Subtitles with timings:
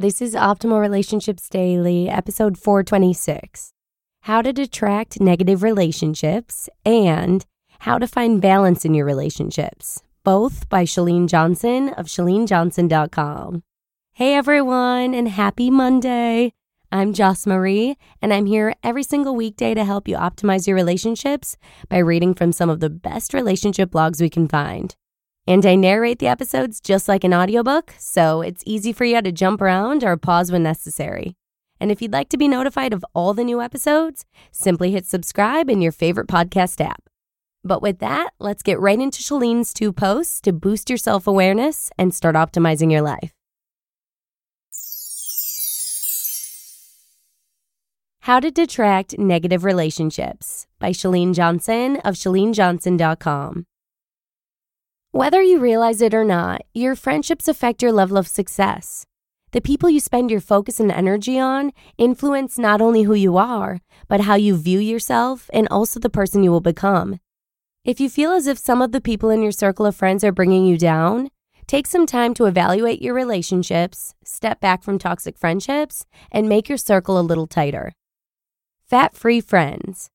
[0.00, 3.72] This is Optimal Relationships Daily, episode 426
[4.20, 7.44] How to Detract Negative Relationships and
[7.80, 13.64] How to Find Balance in Your Relationships, both by Chalene Johnson of ChaleneJohnson.com.
[14.12, 16.52] Hey everyone, and happy Monday.
[16.92, 21.56] I'm Joss Marie, and I'm here every single weekday to help you optimize your relationships
[21.88, 24.94] by reading from some of the best relationship blogs we can find.
[25.48, 29.32] And I narrate the episodes just like an audiobook, so it's easy for you to
[29.32, 31.36] jump around or pause when necessary.
[31.80, 35.70] And if you'd like to be notified of all the new episodes, simply hit subscribe
[35.70, 37.04] in your favorite podcast app.
[37.64, 41.90] But with that, let's get right into Chalene's two posts to boost your self awareness
[41.96, 43.32] and start optimizing your life.
[48.20, 53.64] How to Detract Negative Relationships by Chalene Johnson of ChaleneJohnson.com.
[55.12, 59.06] Whether you realize it or not, your friendships affect your level of success.
[59.52, 63.80] The people you spend your focus and energy on influence not only who you are,
[64.06, 67.20] but how you view yourself and also the person you will become.
[67.86, 70.30] If you feel as if some of the people in your circle of friends are
[70.30, 71.30] bringing you down,
[71.66, 76.76] take some time to evaluate your relationships, step back from toxic friendships, and make your
[76.76, 77.92] circle a little tighter.
[78.86, 80.10] Fat free friends.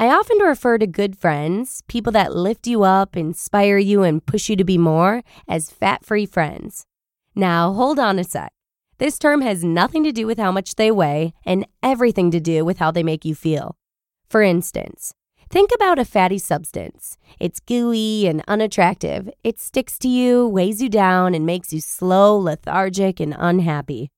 [0.00, 4.48] I often refer to good friends, people that lift you up, inspire you, and push
[4.48, 6.86] you to be more, as fat free friends.
[7.34, 8.52] Now, hold on a sec.
[8.98, 12.64] This term has nothing to do with how much they weigh and everything to do
[12.64, 13.76] with how they make you feel.
[14.28, 15.14] For instance,
[15.50, 17.16] think about a fatty substance.
[17.40, 19.28] It's gooey and unattractive.
[19.42, 24.10] It sticks to you, weighs you down, and makes you slow, lethargic, and unhappy.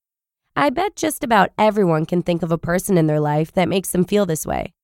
[0.54, 3.92] I bet just about everyone can think of a person in their life that makes
[3.92, 4.74] them feel this way.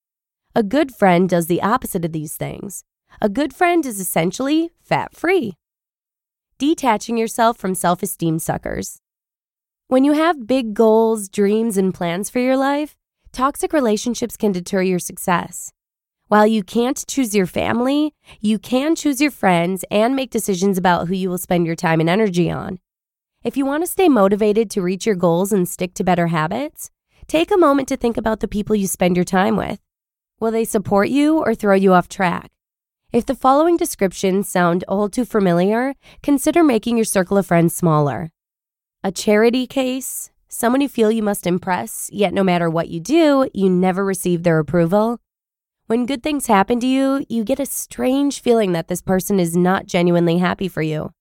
[0.57, 2.83] A good friend does the opposite of these things.
[3.21, 5.53] A good friend is essentially fat free.
[6.57, 9.03] Detaching yourself from self esteem suckers.
[9.89, 12.97] When you have big goals, dreams, and plans for your life,
[13.33, 15.75] toxic relationships can deter your success.
[16.29, 21.07] While you can't choose your family, you can choose your friends and make decisions about
[21.09, 22.79] who you will spend your time and energy on.
[23.45, 26.91] If you want to stay motivated to reach your goals and stick to better habits,
[27.29, 29.81] take a moment to think about the people you spend your time with.
[30.39, 32.51] Will they support you or throw you off track?
[33.11, 38.31] If the following descriptions sound all too familiar, consider making your circle of friends smaller.
[39.03, 43.49] A charity case, someone you feel you must impress, yet no matter what you do,
[43.55, 45.21] you never receive their approval.
[45.87, 49.57] When good things happen to you, you get a strange feeling that this person is
[49.57, 51.13] not genuinely happy for you.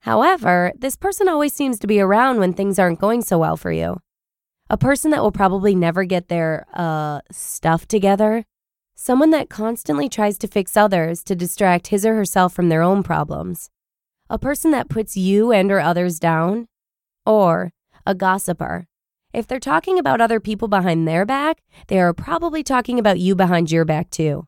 [0.00, 3.70] However, this person always seems to be around when things aren't going so well for
[3.70, 3.98] you.
[4.70, 8.46] A person that will probably never get their uh, stuff together
[9.04, 13.02] someone that constantly tries to fix others to distract his or herself from their own
[13.02, 13.68] problems,
[14.30, 16.68] a person that puts you and or others down,
[17.26, 17.72] or
[18.06, 18.86] a gossiper.
[19.32, 23.34] If they're talking about other people behind their back, they are probably talking about you
[23.34, 24.46] behind your back too.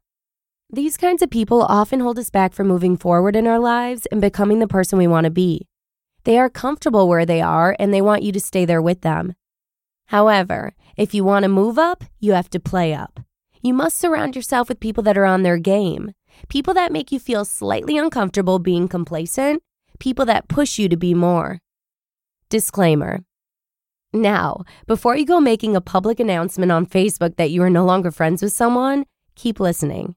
[0.70, 4.20] These kinds of people often hold us back from moving forward in our lives and
[4.20, 5.66] becoming the person we want to be.
[6.22, 9.34] They are comfortable where they are and they want you to stay there with them.
[10.06, 13.18] However, if you want to move up, you have to play up.
[13.64, 16.12] You must surround yourself with people that are on their game,
[16.50, 19.62] people that make you feel slightly uncomfortable being complacent,
[19.98, 21.60] people that push you to be more.
[22.50, 23.20] Disclaimer.
[24.12, 28.10] Now, before you go making a public announcement on Facebook that you are no longer
[28.10, 30.14] friends with someone, keep listening.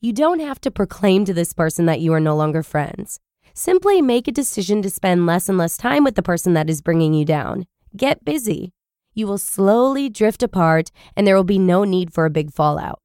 [0.00, 3.20] You don't have to proclaim to this person that you are no longer friends.
[3.54, 6.82] Simply make a decision to spend less and less time with the person that is
[6.82, 7.68] bringing you down.
[7.96, 8.72] Get busy
[9.14, 13.00] you will slowly drift apart and there will be no need for a big fallout.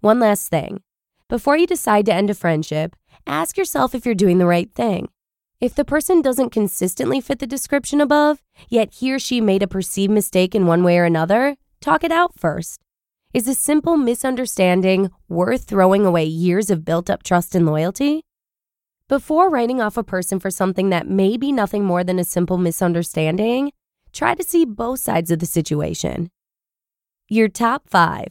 [0.00, 0.82] One last thing
[1.28, 2.94] before you decide to end a friendship,
[3.26, 5.08] ask yourself if you're doing the right thing.
[5.60, 9.66] If the person doesn't consistently fit the description above, yet he or she made a
[9.66, 12.80] perceived mistake in one way or another, talk it out first.
[13.34, 18.22] Is a simple misunderstanding worth throwing away years of built up trust and loyalty?
[19.08, 22.58] Before writing off a person for something that may be nothing more than a simple
[22.58, 23.72] misunderstanding,
[24.16, 26.30] Try to see both sides of the situation.
[27.28, 28.28] Your top five.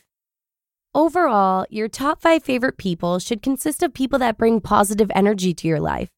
[0.96, 5.68] Overall, your top five favorite people should consist of people that bring positive energy to
[5.68, 6.10] your life.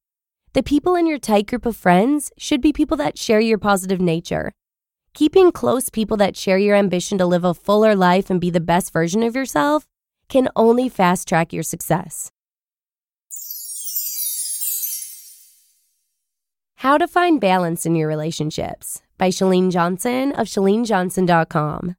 [0.54, 4.00] The people in your tight group of friends should be people that share your positive
[4.00, 4.54] nature.
[5.14, 8.62] Keeping close people that share your ambition to live a fuller life and be the
[8.62, 9.86] best version of yourself
[10.30, 12.32] can only fast track your success.
[16.76, 21.96] How to find balance in your relationships by Chalene Johnson of ChaleneJohnson.com.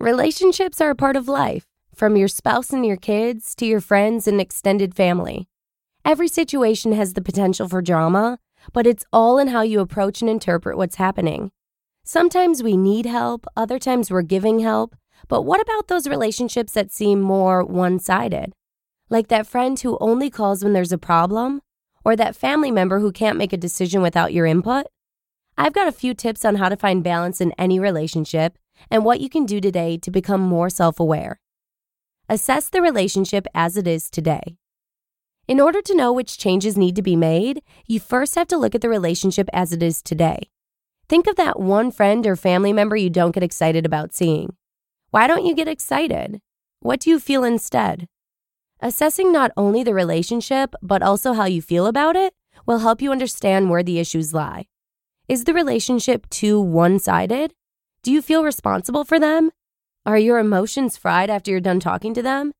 [0.00, 4.28] Relationships are a part of life, from your spouse and your kids to your friends
[4.28, 5.48] and extended family.
[6.04, 8.38] Every situation has the potential for drama,
[8.72, 11.50] but it's all in how you approach and interpret what's happening.
[12.04, 14.94] Sometimes we need help, other times we're giving help,
[15.28, 18.52] but what about those relationships that seem more one sided?
[19.08, 21.62] Like that friend who only calls when there's a problem,
[22.04, 24.86] or that family member who can't make a decision without your input?
[25.56, 28.58] I've got a few tips on how to find balance in any relationship
[28.90, 31.40] and what you can do today to become more self aware.
[32.28, 34.56] Assess the relationship as it is today.
[35.46, 38.74] In order to know which changes need to be made, you first have to look
[38.74, 40.48] at the relationship as it is today.
[41.08, 44.56] Think of that one friend or family member you don't get excited about seeing.
[45.10, 46.40] Why don't you get excited?
[46.80, 48.08] What do you feel instead?
[48.80, 52.34] Assessing not only the relationship, but also how you feel about it
[52.66, 54.66] will help you understand where the issues lie.
[55.26, 57.54] Is the relationship too one sided?
[58.02, 59.52] Do you feel responsible for them?
[60.04, 62.52] Are your emotions fried after you're done talking to them?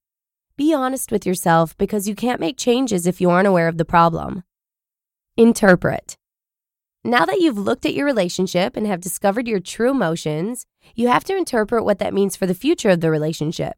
[0.56, 3.84] Be honest with yourself because you can't make changes if you aren't aware of the
[3.84, 4.44] problem.
[5.36, 6.16] Interpret.
[7.04, 10.64] Now that you've looked at your relationship and have discovered your true emotions,
[10.94, 13.74] you have to interpret what that means for the future of the relationship.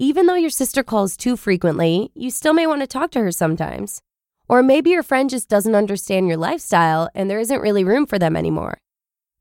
[0.00, 3.30] Even though your sister calls too frequently, you still may want to talk to her
[3.30, 4.02] sometimes.
[4.48, 8.18] Or maybe your friend just doesn't understand your lifestyle and there isn't really room for
[8.18, 8.78] them anymore.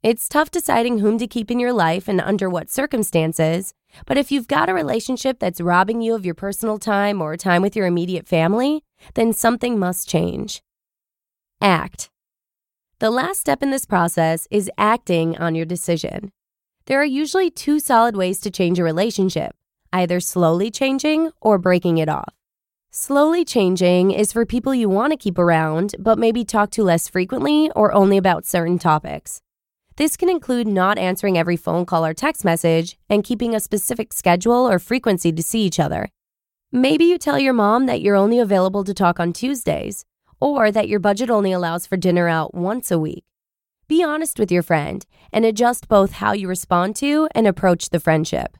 [0.03, 3.73] It's tough deciding whom to keep in your life and under what circumstances,
[4.05, 7.61] but if you've got a relationship that's robbing you of your personal time or time
[7.61, 8.83] with your immediate family,
[9.15, 10.61] then something must change.
[11.61, 12.09] Act.
[12.99, 16.31] The last step in this process is acting on your decision.
[16.85, 19.53] There are usually two solid ways to change a relationship
[19.93, 22.36] either slowly changing or breaking it off.
[22.99, 27.07] Slowly changing is for people you want to keep around, but maybe talk to less
[27.07, 29.39] frequently or only about certain topics.
[29.97, 34.13] This can include not answering every phone call or text message and keeping a specific
[34.13, 36.09] schedule or frequency to see each other.
[36.71, 40.03] Maybe you tell your mom that you're only available to talk on Tuesdays,
[40.41, 43.25] or that your budget only allows for dinner out once a week.
[43.87, 47.99] Be honest with your friend and adjust both how you respond to and approach the
[47.99, 48.57] friendship.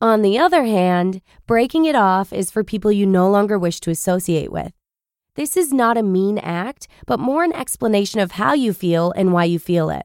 [0.00, 3.90] On the other hand, breaking it off is for people you no longer wish to
[3.90, 4.72] associate with.
[5.36, 9.32] This is not a mean act, but more an explanation of how you feel and
[9.32, 10.04] why you feel it.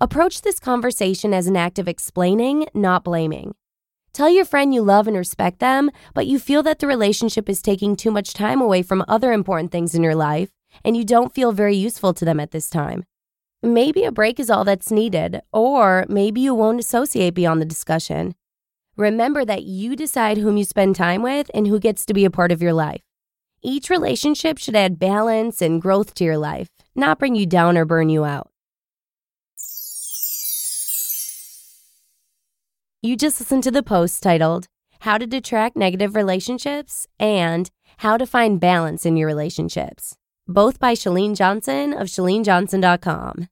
[0.00, 3.54] Approach this conversation as an act of explaining, not blaming.
[4.12, 7.62] Tell your friend you love and respect them, but you feel that the relationship is
[7.62, 10.50] taking too much time away from other important things in your life,
[10.84, 13.04] and you don't feel very useful to them at this time.
[13.62, 18.34] Maybe a break is all that's needed, or maybe you won't associate beyond the discussion.
[19.00, 22.30] Remember that you decide whom you spend time with and who gets to be a
[22.30, 23.00] part of your life.
[23.62, 27.86] Each relationship should add balance and growth to your life, not bring you down or
[27.86, 28.50] burn you out.
[33.00, 34.66] You just listened to the post titled,
[34.98, 40.14] How to Detract Negative Relationships and How to Find Balance in Your Relationships,
[40.46, 43.48] both by Chalene Johnson of ChaleneJohnson.com.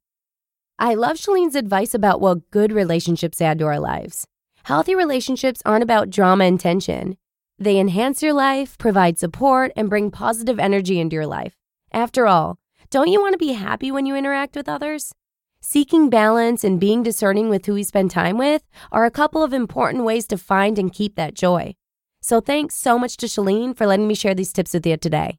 [0.79, 4.27] I love Chalene's advice about what good relationships add to our lives.
[4.69, 7.17] Healthy relationships aren't about drama and tension.
[7.59, 11.55] They enhance your life, provide support, and bring positive energy into your life.
[11.91, 12.59] After all,
[12.91, 15.15] don't you want to be happy when you interact with others?
[15.63, 19.55] Seeking balance and being discerning with who we spend time with are a couple of
[19.55, 21.75] important ways to find and keep that joy.
[22.21, 25.39] So thanks so much to Chalene for letting me share these tips with you today.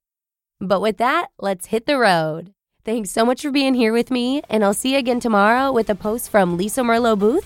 [0.60, 2.52] But with that, let's hit the road.
[2.84, 5.88] Thanks so much for being here with me, and I'll see you again tomorrow with
[5.92, 7.46] a post from Lisa Merlo Booth